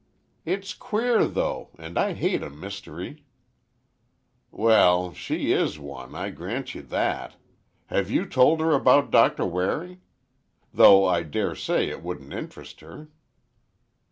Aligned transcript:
"It's 0.45 0.73
queer, 0.73 1.27
though. 1.27 1.69
And 1.77 1.95
I 1.95 2.13
hate 2.13 2.41
a 2.41 2.49
mystery." 2.49 3.23
"Well, 4.49 5.13
she 5.13 5.51
is 5.51 5.77
one—I 5.77 6.31
grant 6.31 6.73
you 6.73 6.81
that. 6.81 7.35
Have 7.85 8.09
you 8.09 8.25
told 8.25 8.61
her 8.61 8.71
about 8.71 9.11
Doctor 9.11 9.45
Waring? 9.45 10.01
Though 10.73 11.05
I 11.05 11.21
daresay 11.21 11.89
it 11.89 12.01
wouldn't 12.01 12.33
interest 12.33 12.79
her." 12.79 13.09